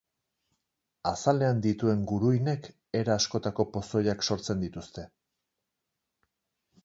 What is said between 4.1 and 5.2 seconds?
sortzen dituzte.